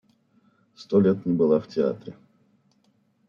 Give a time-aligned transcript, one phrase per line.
[0.75, 2.15] Сто лет не была в театре.